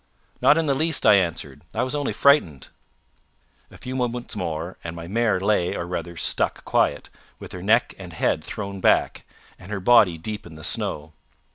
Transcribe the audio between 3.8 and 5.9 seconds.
moments more, and my mare lay or